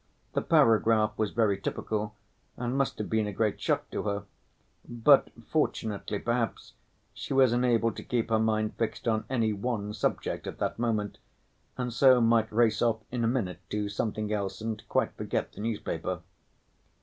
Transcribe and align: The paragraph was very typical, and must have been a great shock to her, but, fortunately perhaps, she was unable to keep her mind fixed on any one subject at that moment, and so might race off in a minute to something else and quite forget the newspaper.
The 0.33 0.41
paragraph 0.41 1.11
was 1.15 1.29
very 1.29 1.61
typical, 1.61 2.15
and 2.57 2.75
must 2.75 2.97
have 2.97 3.07
been 3.07 3.27
a 3.27 3.31
great 3.31 3.61
shock 3.61 3.87
to 3.91 4.01
her, 4.01 4.23
but, 4.89 5.29
fortunately 5.47 6.17
perhaps, 6.17 6.73
she 7.13 7.35
was 7.35 7.53
unable 7.53 7.91
to 7.91 8.01
keep 8.01 8.31
her 8.31 8.39
mind 8.39 8.73
fixed 8.77 9.07
on 9.07 9.25
any 9.29 9.53
one 9.53 9.93
subject 9.93 10.47
at 10.47 10.57
that 10.57 10.79
moment, 10.79 11.19
and 11.77 11.93
so 11.93 12.19
might 12.19 12.51
race 12.51 12.81
off 12.81 13.03
in 13.11 13.23
a 13.23 13.27
minute 13.27 13.59
to 13.69 13.89
something 13.89 14.33
else 14.33 14.59
and 14.59 14.81
quite 14.89 15.11
forget 15.15 15.51
the 15.53 15.61
newspaper. 15.61 16.21